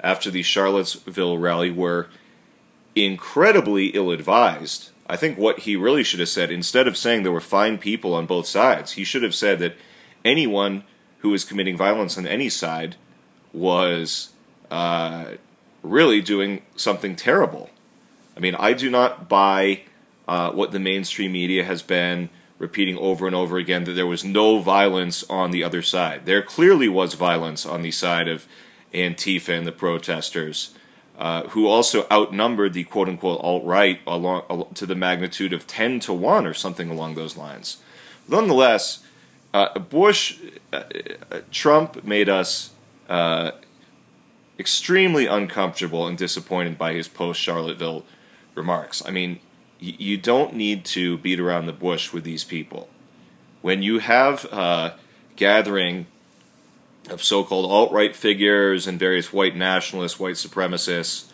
after 0.00 0.30
the 0.30 0.42
Charlottesville 0.42 1.38
rally 1.38 1.70
were 1.70 2.08
incredibly 2.94 3.88
ill-advised. 3.88 4.90
I 5.08 5.16
think 5.16 5.38
what 5.38 5.60
he 5.60 5.76
really 5.76 6.02
should 6.02 6.20
have 6.20 6.28
said, 6.28 6.50
instead 6.50 6.88
of 6.88 6.96
saying 6.96 7.22
there 7.22 7.32
were 7.32 7.40
fine 7.40 7.78
people 7.78 8.14
on 8.14 8.26
both 8.26 8.46
sides, 8.46 8.92
he 8.92 9.04
should 9.04 9.22
have 9.22 9.34
said 9.34 9.58
that 9.60 9.76
anyone 10.24 10.84
who 11.18 11.30
was 11.30 11.44
committing 11.44 11.76
violence 11.76 12.18
on 12.18 12.26
any 12.26 12.48
side 12.48 12.96
was 13.52 14.30
uh, 14.70 15.32
really 15.82 16.20
doing 16.20 16.62
something 16.74 17.14
terrible. 17.14 17.70
I 18.36 18.40
mean, 18.40 18.54
I 18.56 18.72
do 18.72 18.90
not 18.90 19.28
buy 19.28 19.82
uh, 20.28 20.50
what 20.50 20.72
the 20.72 20.80
mainstream 20.80 21.32
media 21.32 21.64
has 21.64 21.82
been 21.82 22.28
repeating 22.58 22.96
over 22.98 23.26
and 23.26 23.36
over 23.36 23.58
again 23.58 23.84
that 23.84 23.92
there 23.92 24.06
was 24.06 24.24
no 24.24 24.58
violence 24.58 25.24
on 25.28 25.50
the 25.50 25.62
other 25.62 25.82
side. 25.82 26.24
There 26.24 26.42
clearly 26.42 26.88
was 26.88 27.14
violence 27.14 27.66
on 27.66 27.82
the 27.82 27.90
side 27.90 28.28
of 28.28 28.46
Antifa 28.94 29.56
and 29.56 29.66
the 29.66 29.72
protesters, 29.72 30.74
uh, 31.18 31.48
who 31.48 31.66
also 31.66 32.06
outnumbered 32.10 32.72
the 32.72 32.84
quote 32.84 33.08
unquote 33.08 33.40
alt 33.42 33.64
right 33.64 34.00
along 34.06 34.68
to 34.74 34.86
the 34.86 34.94
magnitude 34.94 35.52
of 35.52 35.66
10 35.66 36.00
to 36.00 36.12
1 36.12 36.46
or 36.46 36.54
something 36.54 36.90
along 36.90 37.14
those 37.14 37.36
lines. 37.36 37.78
Nonetheless, 38.28 39.04
uh, 39.52 39.78
Bush, 39.78 40.38
uh, 40.72 40.82
uh 41.30 41.40
Trump 41.50 42.04
made 42.04 42.28
us 42.28 42.70
uh, 43.08 43.52
extremely 44.58 45.26
uncomfortable 45.26 46.06
and 46.06 46.16
disappointed 46.16 46.78
by 46.78 46.94
his 46.94 47.08
post 47.08 47.40
Charlottesville 47.40 48.04
remarks. 48.54 49.02
I 49.06 49.10
mean, 49.10 49.40
you 49.78 50.16
don't 50.16 50.54
need 50.54 50.84
to 50.86 51.18
beat 51.18 51.38
around 51.38 51.66
the 51.66 51.72
bush 51.72 52.12
with 52.12 52.24
these 52.24 52.44
people. 52.44 52.88
When 53.62 53.82
you 53.82 53.98
have 53.98 54.44
a 54.46 54.94
gathering 55.36 56.06
of 57.10 57.22
so-called 57.22 57.70
alt-right 57.70 58.16
figures 58.16 58.86
and 58.86 58.98
various 58.98 59.32
white 59.32 59.56
nationalists, 59.56 60.18
white 60.18 60.34
supremacists, 60.34 61.30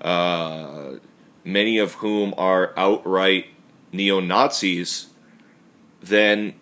uh, 0.00 0.92
many 1.44 1.78
of 1.78 1.94
whom 1.94 2.34
are 2.38 2.72
outright 2.76 3.46
neo-Nazis, 3.92 5.08
then 6.00 6.54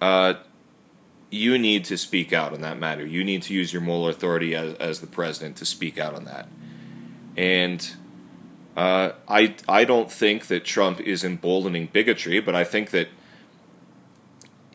uh, 0.00 0.34
you 1.30 1.58
need 1.58 1.84
to 1.86 1.98
speak 1.98 2.32
out 2.32 2.52
on 2.52 2.60
that 2.60 2.78
matter. 2.78 3.04
You 3.04 3.24
need 3.24 3.42
to 3.42 3.54
use 3.54 3.72
your 3.72 3.82
moral 3.82 4.08
authority 4.08 4.54
as, 4.54 4.74
as 4.74 5.00
the 5.00 5.06
president 5.06 5.56
to 5.56 5.64
speak 5.64 5.98
out 5.98 6.14
on 6.14 6.24
that. 6.24 6.48
And 7.36 7.96
uh, 8.76 9.12
I 9.28 9.54
I 9.68 9.84
don't 9.84 10.10
think 10.10 10.46
that 10.46 10.64
Trump 10.64 11.00
is 11.00 11.22
emboldening 11.24 11.86
bigotry, 11.86 12.40
but 12.40 12.54
I 12.54 12.64
think 12.64 12.90
that 12.90 13.08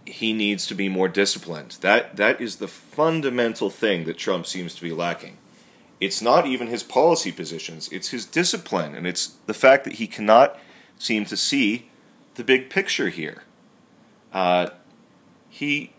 he 0.06 0.34
needs 0.34 0.66
to 0.68 0.76
be 0.76 0.88
more 0.90 1.08
disciplined. 1.08 1.78
That 1.82 2.16
that 2.16 2.40
is 2.40 2.58
the 2.58 2.68
fundamental 2.68 3.70
thing 3.70 4.06
that 4.06 4.18
Trump 4.18 4.46
seems 4.46 4.74
to 4.76 4.82
be 4.82 4.92
lacking. 4.92 5.38
It's 6.00 6.22
not 6.22 6.48
even 6.48 6.68
his 6.68 6.82
policy 6.82 7.32
positions; 7.32 7.90
it's 7.92 8.10
his 8.10 8.26
discipline, 8.26 8.96
and 8.96 9.06
it's 9.06 9.36
the 9.48 9.54
fact 9.54 9.84
that 9.84 9.94
he 9.94 10.08
cannot 10.08 10.58
seem 10.98 11.26
to 11.26 11.36
see 11.36 11.90
the 12.36 12.44
big 12.44 12.70
picture 12.70 13.10
here. 13.10 13.44
Uh, 14.32 14.70
he 15.50 15.92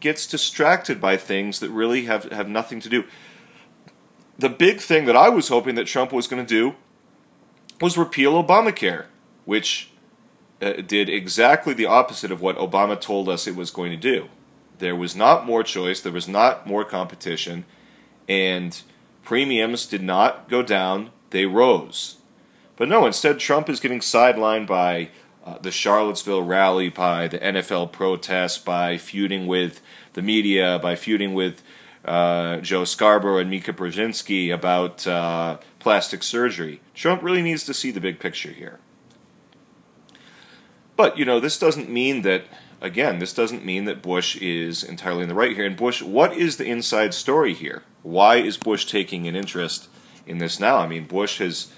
gets 0.00 0.26
distracted 0.26 1.00
by 1.00 1.16
things 1.16 1.60
that 1.60 1.70
really 1.70 2.06
have, 2.06 2.24
have 2.32 2.48
nothing 2.48 2.80
to 2.80 2.88
do. 2.88 3.04
The 4.38 4.48
big 4.48 4.80
thing 4.80 5.04
that 5.04 5.16
I 5.16 5.28
was 5.28 5.48
hoping 5.48 5.74
that 5.74 5.86
Trump 5.86 6.12
was 6.12 6.26
going 6.26 6.44
to 6.44 6.48
do 6.48 6.76
was 7.82 7.98
repeal 7.98 8.42
Obamacare, 8.42 9.06
which 9.44 9.90
uh, 10.62 10.74
did 10.74 11.08
exactly 11.08 11.74
the 11.74 11.84
opposite 11.84 12.30
of 12.30 12.40
what 12.40 12.56
Obama 12.56 12.98
told 12.98 13.28
us 13.28 13.48
it 13.48 13.56
was 13.56 13.72
going 13.72 13.90
to 13.90 13.96
do. 13.96 14.28
There 14.78 14.94
was 14.94 15.16
not 15.16 15.44
more 15.44 15.64
choice, 15.64 16.00
there 16.00 16.12
was 16.12 16.28
not 16.28 16.64
more 16.66 16.84
competition, 16.84 17.64
and 18.28 18.80
premiums 19.24 19.86
did 19.86 20.02
not 20.02 20.48
go 20.48 20.62
down, 20.62 21.10
they 21.30 21.44
rose. 21.44 22.18
But 22.76 22.88
no, 22.88 23.04
instead, 23.04 23.40
Trump 23.40 23.68
is 23.68 23.80
getting 23.80 24.00
sidelined 24.00 24.68
by 24.68 25.10
uh, 25.44 25.58
the 25.58 25.72
Charlottesville 25.72 26.42
rally, 26.42 26.88
by 26.88 27.26
the 27.26 27.38
NFL 27.38 27.90
protests, 27.90 28.58
by 28.58 28.96
feuding 28.96 29.48
with 29.48 29.80
the 30.12 30.22
media, 30.22 30.78
by 30.80 30.94
feuding 30.94 31.34
with 31.34 31.62
uh, 32.04 32.58
Joe 32.58 32.84
Scarborough 32.84 33.38
and 33.38 33.50
Mika 33.50 33.72
Brzezinski 33.72 34.52
about 34.52 35.06
uh, 35.06 35.58
plastic 35.82 36.22
surgery. 36.22 36.80
Trump 36.94 37.22
really 37.22 37.42
needs 37.42 37.64
to 37.64 37.74
see 37.74 37.90
the 37.90 38.00
big 38.00 38.18
picture 38.20 38.52
here. 38.52 38.78
But, 40.96 41.18
you 41.18 41.24
know, 41.24 41.40
this 41.40 41.58
doesn't 41.58 41.90
mean 41.90 42.22
that, 42.22 42.44
again, 42.80 43.18
this 43.18 43.32
doesn't 43.32 43.64
mean 43.64 43.84
that 43.86 44.00
Bush 44.00 44.36
is 44.36 44.84
entirely 44.84 45.22
in 45.24 45.28
the 45.28 45.34
right 45.34 45.56
here. 45.56 45.66
And 45.66 45.76
Bush, 45.76 46.00
what 46.00 46.36
is 46.36 46.56
the 46.56 46.66
inside 46.66 47.12
story 47.12 47.52
here? 47.52 47.82
Why 48.02 48.36
is 48.36 48.56
Bush 48.56 48.84
taking 48.84 49.26
an 49.26 49.34
interest 49.34 49.88
in 50.26 50.38
this 50.38 50.60
now? 50.60 50.76
I 50.76 50.86
mean, 50.86 51.06
Bush 51.06 51.38
has. 51.38 51.72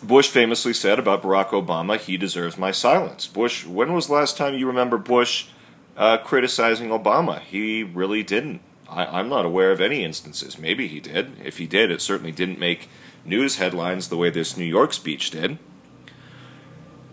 Bush 0.00 0.28
famously 0.28 0.72
said 0.72 1.00
about 1.00 1.24
Barack 1.24 1.48
Obama, 1.48 1.98
he 1.98 2.16
deserves 2.16 2.56
my 2.56 2.70
silence. 2.70 3.26
Bush, 3.26 3.66
when 3.66 3.92
was 3.92 4.06
the 4.06 4.12
last 4.12 4.36
time 4.36 4.54
you 4.54 4.68
remember 4.68 4.96
Bush 4.96 5.48
uh, 5.96 6.18
criticizing 6.18 6.90
Obama? 6.90 7.40
He 7.40 7.82
really 7.82 8.22
didn't. 8.22 8.60
I, 8.88 9.20
am 9.20 9.28
not 9.28 9.44
aware 9.44 9.70
of 9.70 9.80
any 9.80 10.04
instances. 10.04 10.58
Maybe 10.58 10.88
he 10.88 11.00
did. 11.00 11.36
If 11.44 11.58
he 11.58 11.66
did, 11.66 11.90
it 11.90 12.00
certainly 12.00 12.32
didn't 12.32 12.58
make 12.58 12.88
news 13.24 13.56
headlines 13.56 14.08
the 14.08 14.16
way 14.16 14.30
this 14.30 14.56
New 14.56 14.64
York 14.64 14.92
speech 14.92 15.30
did. 15.30 15.58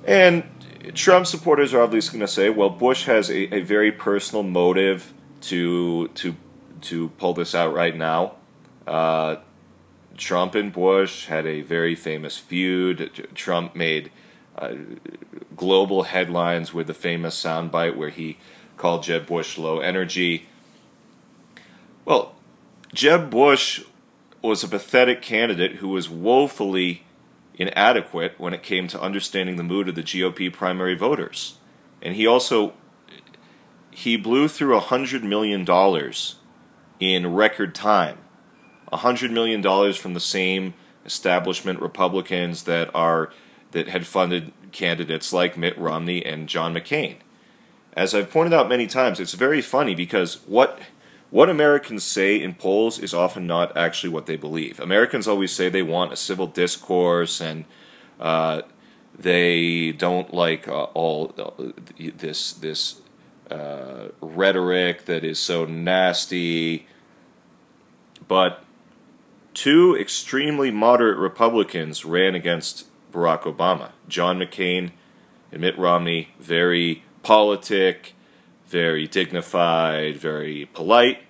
And 0.06 0.44
Trump 0.94 1.28
supporters 1.28 1.74
are 1.74 1.82
obviously 1.82 2.20
going 2.20 2.28
to 2.28 2.32
say, 2.32 2.50
well, 2.50 2.70
Bush 2.70 3.06
has 3.06 3.30
a, 3.30 3.54
a 3.56 3.62
very 3.62 3.92
personal 3.92 4.44
motive 4.44 5.14
to 5.42 6.08
to 6.10 6.36
to 6.82 7.10
pull 7.10 7.34
this 7.34 7.56
out 7.56 7.74
right 7.74 7.96
now. 7.96 8.36
Uh, 8.86 9.38
Trump 10.18 10.56
and 10.56 10.72
Bush 10.72 11.26
had 11.26 11.46
a 11.46 11.62
very 11.62 11.96
famous 11.96 12.38
feud. 12.38 13.30
Trump 13.34 13.76
made 13.76 14.12
uh, 14.58 14.76
global 15.56 16.04
headlines 16.04 16.74
with 16.74 16.88
the 16.88 16.94
famous 16.94 17.42
soundbite 17.42 17.96
where 17.96 18.10
he 18.10 18.38
called 18.78 19.04
Jeb 19.04 19.26
Bush 19.26 19.58
low 19.58 19.80
energy. 19.80 20.48
Well, 22.06 22.36
Jeb 22.94 23.32
Bush 23.32 23.84
was 24.42 24.64
a 24.64 24.68
pathetic 24.68 25.24
candidate 25.24 25.78
who 25.78 25.90
was 25.90 26.08
woefully 26.08 27.04
inadequate 27.56 28.36
when 28.38 28.54
it 28.54 28.62
came 28.62 28.88
to 28.88 29.02
understanding 29.02 29.56
the 29.56 29.64
mood 29.64 29.90
of 29.90 29.96
the 29.96 30.04
GOP 30.04 30.54
primary 30.54 30.96
voters. 30.96 31.58
And 32.02 32.16
he 32.16 32.28
also 32.28 32.74
he 33.90 34.18
blew 34.18 34.48
through 34.48 34.76
a 34.76 34.82
hundred 34.82 35.24
million 35.24 35.66
dollars 35.66 36.36
in 37.00 37.34
record 37.34 37.74
time. 37.74 38.20
A 38.92 38.98
hundred 38.98 39.32
million 39.32 39.62
dollars 39.62 39.98
from 39.98 40.14
the 40.14 40.20
same 40.20 40.76
establishment 41.06 41.82
Republicans 41.82 42.64
that 42.64 42.94
are 42.94 43.32
that 43.72 43.88
had 43.88 44.06
funded 44.06 44.54
candidates 44.72 45.34
like 45.34 45.58
Mitt 45.58 45.78
Romney 45.78 46.24
and 46.24 46.48
John 46.48 46.74
McCain. 46.74 47.16
As 47.94 48.14
I've 48.14 48.30
pointed 48.30 48.54
out 48.54 48.70
many 48.70 48.86
times, 48.86 49.20
it's 49.20 49.34
very 49.34 49.62
funny 49.62 49.96
because 49.96 50.36
what 50.46 50.80
what 51.36 51.50
Americans 51.50 52.02
say 52.02 52.42
in 52.42 52.54
polls 52.54 52.98
is 52.98 53.14
often 53.14 53.46
not 53.46 53.76
actually 53.76 54.10
what 54.10 54.26
they 54.26 54.38
believe. 54.38 54.80
Americans 54.80 55.28
always 55.28 55.52
say 55.52 55.68
they 55.68 55.82
want 55.82 56.14
a 56.14 56.16
civil 56.16 56.48
discourse 56.48 57.42
and 57.42 57.66
uh, 58.22 58.62
they 59.20 59.92
don't 59.92 60.34
like 60.34 60.66
uh, 60.70 60.84
all 60.94 61.36
this 61.98 62.54
this 62.54 63.02
uh, 63.52 64.08
rhetoric 64.22 65.04
that 65.08 65.26
is 65.26 65.38
so 65.38 65.66
nasty. 65.66 66.88
But 68.30 68.64
two 69.54 69.94
extremely 70.00 70.72
moderate 70.72 71.18
Republicans 71.18 72.06
ran 72.06 72.34
against 72.34 72.88
Barack 73.12 73.42
Obama. 73.42 73.90
John 74.08 74.40
McCain 74.40 74.92
and 75.52 75.60
Mitt 75.60 75.78
Romney, 75.78 76.30
very 76.40 77.04
politic, 77.24 78.14
very 78.68 79.06
dignified, 79.06 80.16
very 80.16 80.70
polite. 80.74 81.25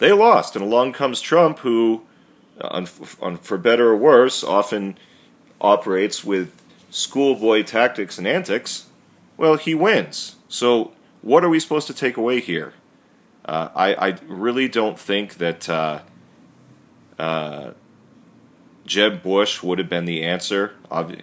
They 0.00 0.12
lost, 0.12 0.56
and 0.56 0.64
along 0.64 0.94
comes 0.94 1.20
Trump, 1.20 1.58
who 1.60 2.02
on, 2.60 2.88
on, 3.20 3.36
for 3.36 3.58
better 3.58 3.90
or 3.90 3.96
worse, 3.96 4.42
often 4.42 4.98
operates 5.60 6.24
with 6.24 6.62
schoolboy 6.90 7.62
tactics 7.62 8.16
and 8.16 8.26
antics, 8.26 8.86
well, 9.36 9.56
he 9.56 9.74
wins. 9.74 10.36
So, 10.48 10.92
what 11.20 11.44
are 11.44 11.50
we 11.50 11.60
supposed 11.60 11.86
to 11.86 11.94
take 11.94 12.16
away 12.16 12.40
here? 12.40 12.72
Uh, 13.44 13.68
I, 13.74 13.94
I 13.94 14.18
really 14.26 14.68
don't 14.68 14.98
think 14.98 15.34
that 15.34 15.68
uh, 15.68 16.00
uh, 17.18 17.72
Jeb 18.86 19.22
Bush 19.22 19.62
would 19.62 19.78
have 19.78 19.90
been 19.90 20.06
the 20.06 20.22
answer. 20.22 20.72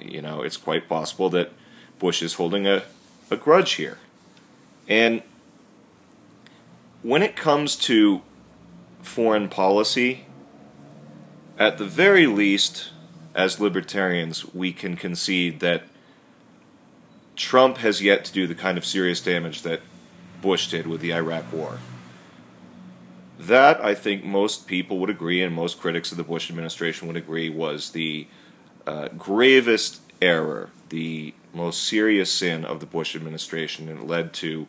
You 0.01 0.21
know, 0.21 0.43
it's 0.43 0.57
quite 0.57 0.87
possible 0.87 1.29
that 1.31 1.51
Bush 1.97 2.21
is 2.21 2.35
holding 2.35 2.67
a, 2.67 2.83
a 3.31 3.37
grudge 3.37 3.73
here. 3.73 3.97
And 4.87 5.23
when 7.01 7.23
it 7.23 7.35
comes 7.35 7.75
to 7.75 8.21
foreign 9.07 9.49
policy, 9.49 10.25
at 11.57 11.77
the 11.77 11.85
very 11.85 12.27
least, 12.27 12.91
as 13.33 13.59
libertarians, 13.59 14.53
we 14.53 14.71
can 14.71 14.95
concede 14.95 15.59
that 15.61 15.83
Trump 17.35 17.77
has 17.77 18.01
yet 18.01 18.25
to 18.25 18.33
do 18.33 18.47
the 18.47 18.55
kind 18.55 18.77
of 18.77 18.85
serious 18.85 19.21
damage 19.21 19.61
that 19.61 19.81
Bush 20.41 20.67
did 20.67 20.85
with 20.85 21.01
the 21.01 21.13
Iraq 21.13 21.51
War. 21.51 21.79
That, 23.39 23.83
I 23.83 23.93
think, 23.93 24.23
most 24.23 24.67
people 24.67 24.97
would 24.99 25.09
agree, 25.09 25.41
and 25.41 25.53
most 25.53 25.79
critics 25.79 26.11
of 26.11 26.17
the 26.17 26.23
Bush 26.23 26.49
administration 26.49 27.07
would 27.07 27.17
agree, 27.17 27.49
was 27.49 27.91
the 27.91 28.27
uh, 28.85 29.09
gravest 29.09 30.01
error, 30.21 30.69
the 30.89 31.33
most 31.53 31.83
serious 31.83 32.31
sin 32.31 32.65
of 32.65 32.79
the 32.79 32.85
Bush 32.85 33.15
administration, 33.15 33.89
and 33.89 33.99
it 33.99 34.07
led 34.07 34.33
to 34.33 34.67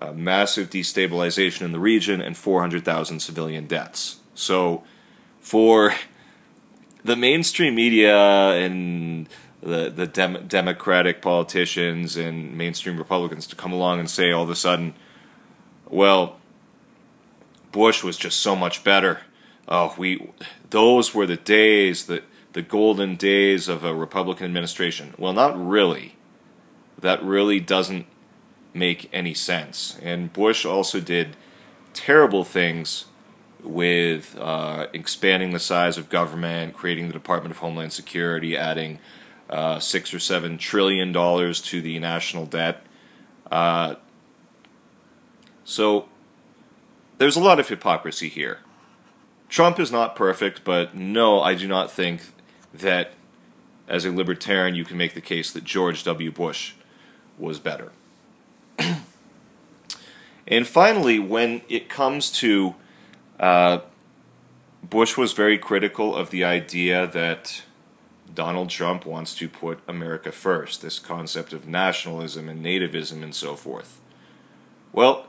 uh, 0.00 0.12
massive 0.12 0.70
destabilization 0.70 1.62
in 1.62 1.72
the 1.72 1.80
region 1.80 2.20
and 2.20 2.36
400,000 2.36 3.20
civilian 3.20 3.66
deaths. 3.66 4.20
So, 4.34 4.84
for 5.40 5.94
the 7.04 7.16
mainstream 7.16 7.74
media 7.74 8.16
and 8.16 9.28
the 9.60 9.90
the 9.90 10.06
dem- 10.06 10.46
Democratic 10.46 11.20
politicians 11.20 12.16
and 12.16 12.56
mainstream 12.56 12.96
Republicans 12.96 13.46
to 13.48 13.56
come 13.56 13.72
along 13.72 13.98
and 13.98 14.08
say 14.08 14.30
all 14.30 14.44
of 14.44 14.50
a 14.50 14.54
sudden, 14.54 14.94
well, 15.88 16.36
Bush 17.72 18.04
was 18.04 18.16
just 18.16 18.40
so 18.40 18.54
much 18.54 18.84
better. 18.84 19.20
Oh, 19.66 19.94
we 19.98 20.30
those 20.70 21.14
were 21.14 21.26
the 21.26 21.36
days 21.36 22.06
that 22.06 22.24
the 22.52 22.62
golden 22.62 23.16
days 23.16 23.68
of 23.68 23.84
a 23.84 23.94
Republican 23.94 24.46
administration. 24.46 25.14
Well, 25.18 25.32
not 25.32 25.58
really. 25.58 26.16
That 26.98 27.22
really 27.22 27.60
doesn't 27.60 28.06
make 28.74 29.08
any 29.12 29.34
sense. 29.34 29.98
And 30.02 30.32
Bush 30.32 30.64
also 30.64 31.00
did 31.00 31.36
terrible 31.94 32.44
things 32.44 33.06
with 33.62 34.36
uh, 34.38 34.86
expanding 34.92 35.50
the 35.50 35.58
size 35.58 35.98
of 35.98 36.08
government, 36.08 36.74
creating 36.74 37.08
the 37.08 37.12
Department 37.12 37.52
of 37.52 37.58
Homeland 37.58 37.92
Security, 37.92 38.56
adding 38.56 38.98
uh, 39.50 39.78
six 39.78 40.14
or 40.14 40.20
seven 40.20 40.58
trillion 40.58 41.12
dollars 41.12 41.60
to 41.62 41.80
the 41.80 41.98
national 41.98 42.46
debt. 42.46 42.84
Uh, 43.50 43.96
so 45.64 46.08
there's 47.18 47.36
a 47.36 47.40
lot 47.40 47.58
of 47.58 47.68
hypocrisy 47.68 48.28
here. 48.28 48.60
Trump 49.48 49.80
is 49.80 49.90
not 49.90 50.14
perfect, 50.14 50.62
but 50.64 50.94
no, 50.94 51.40
I 51.40 51.54
do 51.54 51.66
not 51.66 51.90
think 51.90 52.20
that 52.72 53.12
as 53.88 54.04
a 54.04 54.12
libertarian 54.12 54.74
you 54.74 54.84
can 54.84 54.98
make 54.98 55.14
the 55.14 55.20
case 55.20 55.50
that 55.52 55.64
George 55.64 56.04
W. 56.04 56.30
Bush 56.30 56.74
was 57.38 57.58
better. 57.58 57.92
and 60.46 60.66
finally, 60.66 61.18
when 61.18 61.62
it 61.68 61.88
comes 61.88 62.30
to 62.32 62.74
uh, 63.40 63.80
Bush 64.82 65.16
was 65.16 65.32
very 65.32 65.58
critical 65.58 66.14
of 66.14 66.30
the 66.30 66.44
idea 66.44 67.06
that 67.06 67.62
Donald 68.32 68.70
Trump 68.70 69.04
wants 69.04 69.34
to 69.36 69.48
put 69.48 69.80
America 69.88 70.32
first, 70.32 70.82
this 70.82 70.98
concept 70.98 71.52
of 71.52 71.66
nationalism 71.66 72.48
and 72.48 72.64
nativism 72.64 73.22
and 73.22 73.34
so 73.34 73.56
forth. 73.56 74.00
Well, 74.92 75.26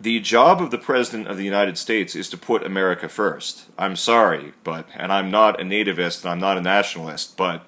the 0.00 0.20
job 0.20 0.60
of 0.60 0.70
the 0.70 0.78
President 0.78 1.28
of 1.28 1.36
the 1.36 1.44
United 1.44 1.78
States 1.78 2.14
is 2.14 2.28
to 2.30 2.36
put 2.36 2.64
America 2.64 3.08
first. 3.08 3.66
I'm 3.78 3.96
sorry, 3.96 4.52
but, 4.64 4.88
and 4.94 5.12
I'm 5.12 5.30
not 5.30 5.60
a 5.60 5.64
nativist 5.64 6.22
and 6.22 6.32
I'm 6.32 6.40
not 6.40 6.58
a 6.58 6.62
nationalist, 6.62 7.36
but 7.36 7.64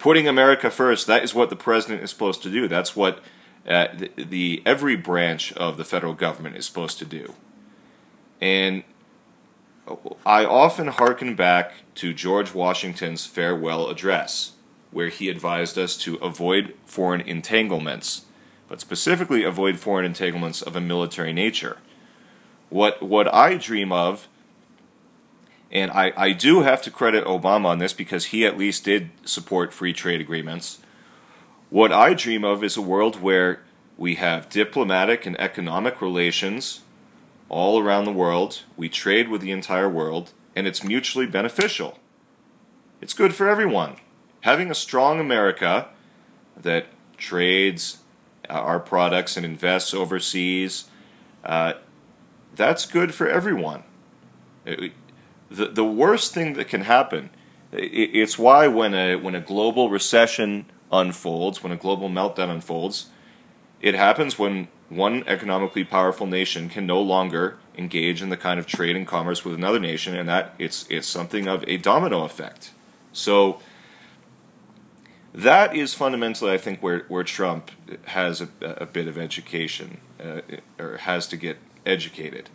putting 0.00 0.26
America 0.26 0.70
first, 0.70 1.06
that 1.06 1.22
is 1.22 1.34
what 1.34 1.50
the 1.50 1.56
President 1.56 2.02
is 2.02 2.10
supposed 2.10 2.42
to 2.42 2.50
do. 2.50 2.66
That's 2.66 2.96
what 2.96 3.20
uh, 3.68 3.86
the, 3.96 4.10
the 4.16 4.62
every 4.66 4.96
branch 4.96 5.52
of 5.52 5.76
the 5.76 5.84
federal 5.84 6.14
government 6.14 6.56
is 6.56 6.66
supposed 6.66 6.98
to 6.98 7.04
do. 7.04 7.34
And 8.40 8.82
I 10.24 10.44
often 10.44 10.88
hearken 10.88 11.36
back 11.36 11.74
to 11.96 12.14
George 12.14 12.54
Washington's 12.54 13.26
farewell 13.26 13.88
address, 13.88 14.52
where 14.90 15.08
he 15.08 15.28
advised 15.28 15.76
us 15.76 15.96
to 15.98 16.16
avoid 16.16 16.74
foreign 16.86 17.20
entanglements, 17.20 18.24
but 18.68 18.80
specifically 18.80 19.44
avoid 19.44 19.78
foreign 19.78 20.06
entanglements 20.06 20.62
of 20.62 20.74
a 20.74 20.80
military 20.80 21.32
nature. 21.32 21.76
What, 22.70 23.02
what 23.02 23.32
I 23.32 23.56
dream 23.56 23.92
of, 23.92 24.28
and 25.70 25.90
I, 25.90 26.12
I 26.16 26.32
do 26.32 26.62
have 26.62 26.82
to 26.82 26.90
credit 26.90 27.24
Obama 27.24 27.66
on 27.66 27.78
this 27.78 27.92
because 27.92 28.26
he 28.26 28.44
at 28.44 28.58
least 28.58 28.84
did 28.84 29.10
support 29.24 29.72
free 29.72 29.92
trade 29.92 30.20
agreements. 30.20 30.80
What 31.68 31.92
I 31.92 32.14
dream 32.14 32.44
of 32.44 32.64
is 32.64 32.76
a 32.76 32.82
world 32.82 33.20
where 33.20 33.62
we 33.96 34.16
have 34.16 34.48
diplomatic 34.48 35.26
and 35.26 35.38
economic 35.40 36.02
relations 36.02 36.80
all 37.48 37.78
around 37.78 38.04
the 38.04 38.12
world. 38.12 38.62
We 38.76 38.88
trade 38.88 39.28
with 39.28 39.40
the 39.40 39.52
entire 39.52 39.88
world, 39.88 40.32
and 40.56 40.66
it's 40.66 40.82
mutually 40.82 41.26
beneficial. 41.26 41.98
It's 43.00 43.14
good 43.14 43.34
for 43.34 43.48
everyone. 43.48 43.96
Having 44.40 44.70
a 44.70 44.74
strong 44.74 45.20
America 45.20 45.88
that 46.56 46.86
trades 47.16 47.98
uh, 48.48 48.54
our 48.54 48.80
products 48.80 49.36
and 49.36 49.46
invests 49.46 49.94
overseas, 49.94 50.86
uh, 51.44 51.74
that's 52.56 52.86
good 52.86 53.14
for 53.14 53.28
everyone. 53.28 53.84
It, 54.64 54.92
the, 55.50 55.66
the 55.66 55.84
worst 55.84 56.32
thing 56.32 56.54
that 56.54 56.68
can 56.68 56.82
happen, 56.82 57.30
it, 57.72 58.10
it's 58.14 58.38
why 58.38 58.68
when 58.68 58.94
a, 58.94 59.16
when 59.16 59.34
a 59.34 59.40
global 59.40 59.90
recession 59.90 60.66
unfolds, 60.92 61.62
when 61.62 61.72
a 61.72 61.76
global 61.76 62.08
meltdown 62.08 62.50
unfolds, 62.50 63.08
it 63.80 63.94
happens 63.94 64.38
when 64.38 64.68
one 64.88 65.22
economically 65.26 65.84
powerful 65.84 66.26
nation 66.26 66.68
can 66.68 66.86
no 66.86 67.00
longer 67.00 67.56
engage 67.76 68.20
in 68.20 68.28
the 68.28 68.36
kind 68.36 68.58
of 68.58 68.66
trade 68.66 68.96
and 68.96 69.06
commerce 69.06 69.44
with 69.44 69.54
another 69.54 69.78
nation, 69.78 70.16
and 70.16 70.28
that 70.28 70.54
it's 70.58 70.84
it's 70.90 71.06
something 71.06 71.46
of 71.46 71.64
a 71.66 71.76
domino 71.76 72.24
effect. 72.24 72.72
So 73.12 73.60
that 75.32 75.76
is 75.76 75.94
fundamentally, 75.94 76.52
I 76.52 76.58
think, 76.58 76.82
where 76.82 77.04
where 77.08 77.24
Trump 77.24 77.70
has 78.06 78.40
a, 78.40 78.48
a 78.60 78.86
bit 78.86 79.06
of 79.06 79.16
education 79.16 80.00
uh, 80.22 80.40
or 80.78 80.98
has 80.98 81.28
to 81.28 81.36
get 81.36 81.58
educated. 81.86 82.50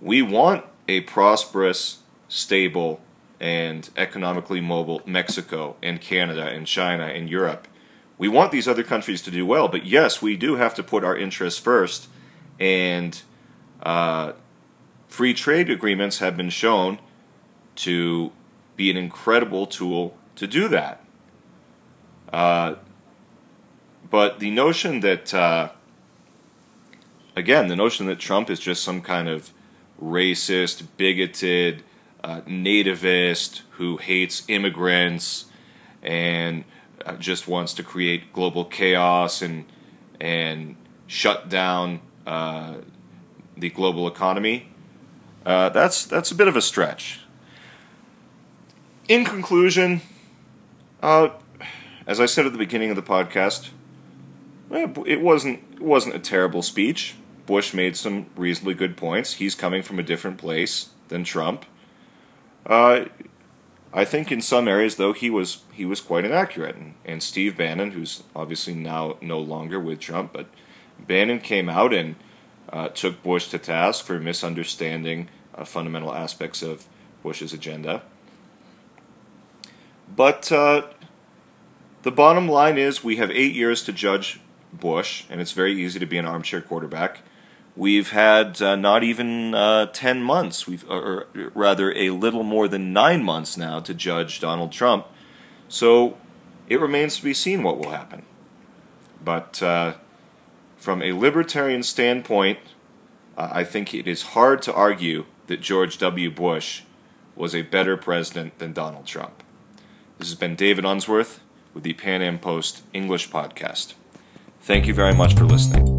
We 0.00 0.22
want 0.22 0.64
a 0.86 1.00
prosperous, 1.00 1.98
stable, 2.28 3.00
and 3.40 3.88
economically 3.96 4.60
mobile 4.60 5.02
Mexico 5.06 5.76
and 5.82 6.00
Canada 6.00 6.46
and 6.46 6.66
China 6.66 7.04
and 7.04 7.30
Europe 7.30 7.68
we 8.18 8.26
want 8.26 8.50
these 8.50 8.66
other 8.66 8.82
countries 8.82 9.22
to 9.22 9.30
do 9.30 9.46
well, 9.46 9.68
but 9.68 9.86
yes, 9.86 10.20
we 10.20 10.36
do 10.36 10.56
have 10.56 10.74
to 10.74 10.82
put 10.82 11.04
our 11.04 11.16
interests 11.16 11.60
first. 11.60 12.08
And 12.58 13.22
uh, 13.80 14.32
free 15.06 15.32
trade 15.32 15.70
agreements 15.70 16.18
have 16.18 16.36
been 16.36 16.50
shown 16.50 16.98
to 17.76 18.32
be 18.76 18.90
an 18.90 18.96
incredible 18.96 19.66
tool 19.66 20.16
to 20.34 20.48
do 20.48 20.66
that. 20.68 21.04
Uh, 22.32 22.74
but 24.10 24.40
the 24.40 24.50
notion 24.50 25.00
that, 25.00 25.32
uh, 25.32 25.70
again, 27.36 27.68
the 27.68 27.76
notion 27.76 28.06
that 28.06 28.18
Trump 28.18 28.50
is 28.50 28.58
just 28.58 28.82
some 28.82 29.00
kind 29.00 29.28
of 29.28 29.52
racist, 30.02 30.88
bigoted, 30.96 31.84
uh, 32.24 32.40
nativist 32.42 33.62
who 33.72 33.96
hates 33.96 34.42
immigrants 34.48 35.46
and 36.02 36.64
uh, 37.04 37.16
just 37.16 37.48
wants 37.48 37.74
to 37.74 37.82
create 37.82 38.32
global 38.32 38.64
chaos 38.64 39.42
and 39.42 39.64
and 40.20 40.76
shut 41.06 41.48
down 41.48 42.00
uh, 42.26 42.74
the 43.56 43.70
global 43.70 44.06
economy. 44.08 44.68
Uh, 45.46 45.68
that's 45.70 46.04
that's 46.04 46.30
a 46.30 46.34
bit 46.34 46.48
of 46.48 46.56
a 46.56 46.62
stretch. 46.62 47.20
In 49.08 49.24
conclusion, 49.24 50.02
uh, 51.02 51.30
as 52.06 52.20
I 52.20 52.26
said 52.26 52.46
at 52.46 52.52
the 52.52 52.58
beginning 52.58 52.90
of 52.90 52.96
the 52.96 53.02
podcast, 53.02 53.70
eh, 54.70 54.86
it 55.06 55.20
wasn't 55.22 55.60
it 55.74 55.82
wasn't 55.82 56.14
a 56.14 56.18
terrible 56.18 56.62
speech. 56.62 57.14
Bush 57.46 57.72
made 57.72 57.96
some 57.96 58.26
reasonably 58.36 58.74
good 58.74 58.96
points. 58.96 59.34
He's 59.34 59.54
coming 59.54 59.82
from 59.82 59.98
a 59.98 60.02
different 60.02 60.36
place 60.36 60.90
than 61.08 61.24
Trump. 61.24 61.64
Uh, 62.68 63.06
I 63.92 64.04
think 64.04 64.30
in 64.30 64.42
some 64.42 64.68
areas, 64.68 64.96
though, 64.96 65.12
he 65.12 65.30
was 65.30 65.62
he 65.72 65.84
was 65.84 66.00
quite 66.00 66.24
inaccurate. 66.24 66.76
And, 66.76 66.94
and 67.04 67.22
Steve 67.22 67.56
Bannon, 67.56 67.92
who's 67.92 68.22
obviously 68.36 68.74
now 68.74 69.16
no 69.20 69.38
longer 69.38 69.80
with 69.80 69.98
Trump, 69.98 70.32
but 70.32 70.46
Bannon 70.98 71.40
came 71.40 71.68
out 71.68 71.94
and 71.94 72.16
uh, 72.70 72.88
took 72.88 73.22
Bush 73.22 73.48
to 73.48 73.58
task 73.58 74.04
for 74.04 74.20
misunderstanding 74.20 75.28
uh, 75.54 75.64
fundamental 75.64 76.14
aspects 76.14 76.62
of 76.62 76.86
Bush's 77.22 77.52
agenda. 77.52 78.02
But 80.14 80.52
uh, 80.52 80.88
the 82.02 82.10
bottom 82.10 82.48
line 82.48 82.76
is 82.76 83.02
we 83.02 83.16
have 83.16 83.30
eight 83.30 83.54
years 83.54 83.82
to 83.84 83.92
judge 83.92 84.40
Bush, 84.72 85.24
and 85.30 85.40
it's 85.40 85.52
very 85.52 85.72
easy 85.72 85.98
to 85.98 86.06
be 86.06 86.18
an 86.18 86.26
armchair 86.26 86.60
quarterback. 86.60 87.20
We've 87.78 88.10
had 88.10 88.60
uh, 88.60 88.74
not 88.74 89.04
even 89.04 89.54
uh, 89.54 89.86
10 89.86 90.20
months, 90.20 90.66
we've, 90.66 90.84
or 90.90 91.28
rather 91.54 91.92
a 91.94 92.10
little 92.10 92.42
more 92.42 92.66
than 92.66 92.92
nine 92.92 93.22
months 93.22 93.56
now 93.56 93.78
to 93.78 93.94
judge 93.94 94.40
Donald 94.40 94.72
Trump. 94.72 95.06
So 95.68 96.18
it 96.68 96.80
remains 96.80 97.18
to 97.18 97.22
be 97.22 97.32
seen 97.32 97.62
what 97.62 97.78
will 97.78 97.90
happen. 97.90 98.24
But 99.24 99.62
uh, 99.62 99.94
from 100.76 101.02
a 101.02 101.12
libertarian 101.12 101.84
standpoint, 101.84 102.58
I 103.36 103.62
think 103.62 103.94
it 103.94 104.08
is 104.08 104.34
hard 104.34 104.60
to 104.62 104.74
argue 104.74 105.26
that 105.46 105.60
George 105.60 105.98
W. 105.98 106.32
Bush 106.32 106.82
was 107.36 107.54
a 107.54 107.62
better 107.62 107.96
president 107.96 108.58
than 108.58 108.72
Donald 108.72 109.06
Trump. 109.06 109.44
This 110.18 110.26
has 110.26 110.36
been 110.36 110.56
David 110.56 110.84
Unsworth 110.84 111.38
with 111.74 111.84
the 111.84 111.94
PanAm 111.94 112.40
Post 112.40 112.82
English 112.92 113.30
podcast. 113.30 113.94
Thank 114.62 114.88
you 114.88 114.94
very 114.94 115.14
much 115.14 115.36
for 115.36 115.44
listening. 115.44 115.97